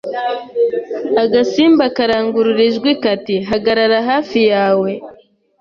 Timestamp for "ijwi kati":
2.69-3.35